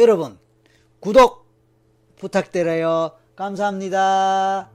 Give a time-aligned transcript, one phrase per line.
[0.00, 0.38] 여러분
[0.98, 1.46] 구독
[2.16, 3.12] 부탁드려요.
[3.36, 4.70] 감사합니다.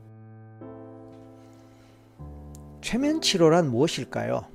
[2.82, 4.46] 최면 치료란 무엇일까요?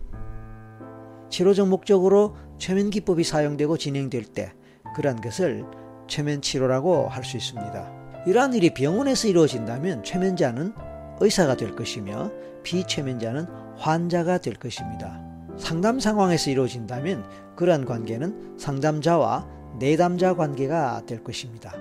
[1.29, 4.53] 치료적 목적으로 최면 기법이 사용되고 진행될 때
[4.95, 5.64] 그러한 것을
[6.06, 8.24] 최면 치료라고 할 수 있습니다.
[8.26, 10.72] 이러한 일이 병원에서 이루어진다면 최면자는
[11.18, 12.30] 의사가 될 것이며
[12.62, 13.46] 비최면자는
[13.76, 15.21] 환자가 될 것입니다.
[15.58, 17.24] 상담 상황에서 이루어진다면
[17.56, 21.73] 그러한 관계는 상담자와 내담자 관계가 될 것입니다.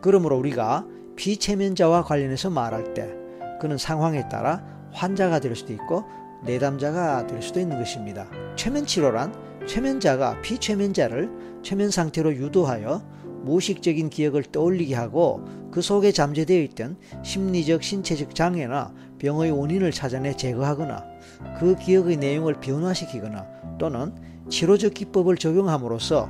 [0.00, 3.14] 그러므로 우리가 비체면자와 관련해서 말할 때
[3.60, 6.04] 그는 상황에 따라 환자가 될 수도 있고
[6.44, 8.28] 내담자가 될 수도 있는 것입니다.
[8.56, 9.34] 최면 치료란
[9.66, 13.02] 최면자가 비최면자를 최면 상태로 유도하여
[13.42, 21.04] 무의식적인 기억을 떠올리게 하고 그 속에 잠재되어 있던 심리적, 신체적 장애나 병의 원인을 찾아내 제거하거나
[21.58, 23.46] 그 기억의 내용을 변화시키거나
[23.78, 24.14] 또는
[24.48, 26.28] 치료적 기법을 적용함으로써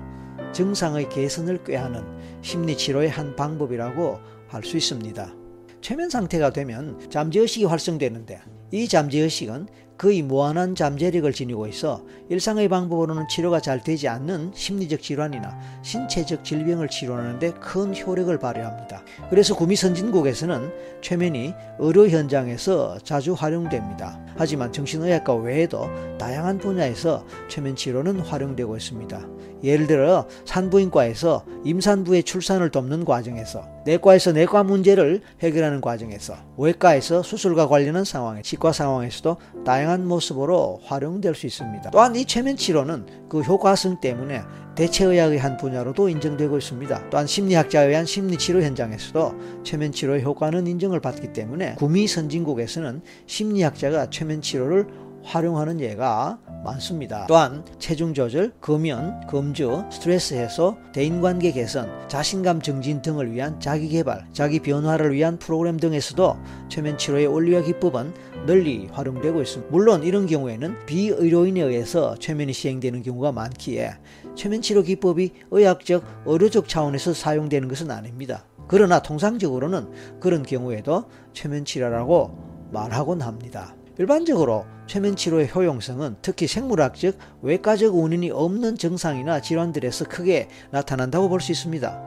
[0.57, 2.03] 증상의 개선을 꾀하는
[2.41, 5.35] 심리치료의 한 방법이라고 할 수 있습니다.
[5.83, 8.41] 최면 상태가 되면 잠재의식이 활성되는데
[8.73, 9.67] 이 잠재의식은
[9.99, 16.89] 거의 무한한 잠재력을 지니고 있어 일상의 방법으로는 치료가 잘 되지 않는 심리적 질환이나 신체적 질병을
[16.89, 19.03] 치료하는데 큰 효력을 발휘합니다.
[19.31, 24.21] 그래서 구미 선진국에서는 최면이 의료 현장에서 자주 활용됩니다.
[24.37, 25.89] 하지만 정신의학과 외에도
[26.19, 29.27] 다양한 분야에서 최면 치료는 활용되고 있습니다.
[29.63, 38.05] 예를 들어 산부인과에서 임산부의 출산을 돕는 과정에서 내과에서 내과 문제를 해결하는 과정에서 외과에서 수술과 관련한
[38.05, 41.91] 상황에 치과 상황에서도 다양한 모습으로 활용될 수 있습니다.
[41.91, 44.43] 또한 이 최면 치료는 그 효과성 때문에
[44.75, 47.11] 대체의학의 한 분야로도 인정되고 있습니다.
[47.11, 55.81] 또한 심리학자에 의한 심리치료 현장에서도 최면치료의 효과는 인정을 받기 때문에 구미 선진국에서는 심리학자가 최면치료를 활용하는
[55.81, 57.27] 예가 많습니다.
[57.27, 64.25] 또한 체중 조절, 금연, 금주, 스트레스 해소, 대인관계 개선, 자신감 증진 등을 위한 자기 개발,
[64.33, 66.37] 자기 변화를 위한 프로그램 등에서도
[66.69, 68.15] 최면 치료의 원리와 기법은
[68.47, 69.71] 널리 활용되고 있습니다.
[69.73, 73.93] 물론 이런 경우에는 비의료인에 의해서 최면이 시행되는 경우가 많기에
[74.35, 78.45] 최면 치료 기법이 의학적, 의료적 차원에서 사용되는 것은 아닙니다.
[78.69, 83.75] 그러나 통상적으로는 그런 경우에도 최면 치료라고 말하곤 합니다.
[83.99, 91.53] 일반적으로 최면 치료의 효용성은 특히 생물학적, 외과적 원인이 없는 증상이나 질환들에서 크게 나타난다고 볼 수
[91.53, 92.03] 있습니다.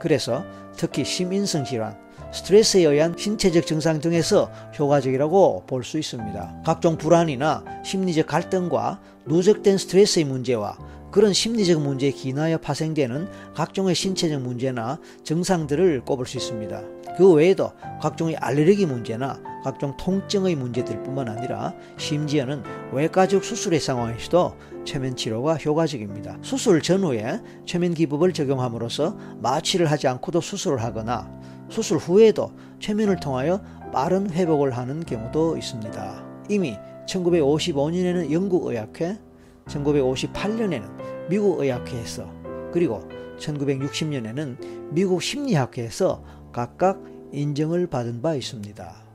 [0.00, 0.44] 그래서
[0.76, 1.96] 특히 심인성 질환,
[2.32, 6.62] 스트레스에 의한 신체적 증상 등에서 효과적이라고 볼 수 있습니다.
[6.64, 10.78] 각종 불안이나 심리적 갈등과 누적된 스트레스의 문제와
[11.10, 16.82] 그런 심리적 문제에 기인하여 파생되는 각종의 신체적 문제나 증상들을 꼽을 수 있습니다.
[17.18, 24.56] 그 외에도 각종의 알레르기 문제나 각종 통증의 문제들 뿐만 아니라 심지어는 외과적 수술의 상황에서도
[24.86, 26.38] 최면 치료가 효과적입니다.
[26.40, 31.30] 수술 전후에 최면 기법을 적용함으로써 마취를 하지 않고도 수술을 하거나
[31.72, 33.62] 수술 후에도 최면을 통하여
[33.92, 36.24] 빠른 회복을 하는 경우도 있습니다.
[36.50, 39.18] 이미 1955년에는 영국 의학회,
[39.66, 40.82] 1958년에는
[41.30, 42.30] 미국 의학회에서
[42.72, 46.22] 그리고 1960년에는 미국 심리학회에서
[46.52, 47.02] 각각
[47.32, 49.11] 인정을 받은 바 있습니다.